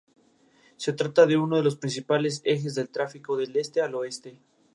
Se 0.77 0.93
trata 0.93 1.27
de 1.27 1.37
uno 1.37 1.57
de 1.57 1.61
los 1.63 1.75
principales 1.75 2.41
ejes 2.43 2.73
de 2.73 2.87
tráfico 2.87 3.37
del 3.37 3.55
este 3.55 3.81
al 3.83 3.93
oeste. 3.93 4.35